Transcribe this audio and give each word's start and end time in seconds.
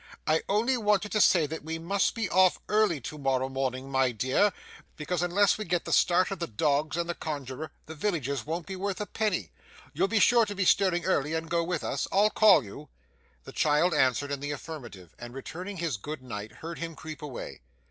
'I 0.25 0.41
only 0.49 0.77
wanted 0.77 1.11
to 1.11 1.21
say 1.21 1.45
that 1.45 1.63
we 1.63 1.77
must 1.77 2.15
be 2.15 2.27
off 2.27 2.59
early 2.67 2.99
to 3.01 3.19
morrow 3.19 3.49
morning, 3.49 3.91
my 3.91 4.11
dear, 4.11 4.51
because 4.97 5.21
unless 5.21 5.59
we 5.59 5.63
get 5.63 5.85
the 5.85 5.91
start 5.93 6.31
of 6.31 6.39
the 6.39 6.47
dogs 6.47 6.97
and 6.97 7.07
the 7.07 7.13
conjuror, 7.13 7.71
the 7.85 7.93
villages 7.93 8.43
won't 8.43 8.65
be 8.65 8.75
worth 8.75 8.99
a 8.99 9.05
penny. 9.05 9.51
You'll 9.93 10.07
be 10.07 10.17
sure 10.19 10.47
to 10.47 10.55
be 10.55 10.65
stirring 10.65 11.05
early 11.05 11.35
and 11.35 11.51
go 11.51 11.63
with 11.63 11.83
us? 11.83 12.07
I'll 12.11 12.31
call 12.31 12.63
you.' 12.63 12.89
The 13.43 13.51
child 13.51 13.93
answered 13.93 14.31
in 14.31 14.39
the 14.39 14.49
affirmative, 14.49 15.13
and 15.19 15.35
returning 15.35 15.77
his 15.77 15.97
'good 15.97 16.23
night' 16.23 16.51
heard 16.65 16.79
him 16.79 16.95
creep 16.95 17.21
away. 17.21 17.61